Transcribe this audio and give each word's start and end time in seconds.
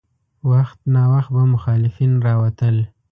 وخت 0.49 0.79
ناوخت 0.93 1.29
به 1.33 1.43
مخالفین 1.53 2.11
راوتل. 2.25 2.77